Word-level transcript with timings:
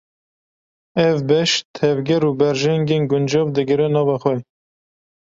Ev 1.09 1.17
beş, 1.29 1.51
tevger 1.77 2.21
û 2.29 2.31
berjengên 2.39 3.03
guncav 3.11 3.47
digire 3.55 3.87
nava 3.95 4.17
xwe. 4.23 4.35